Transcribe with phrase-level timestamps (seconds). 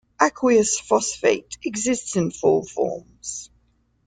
[0.19, 3.51] Aqueous phosphate exists in four forms.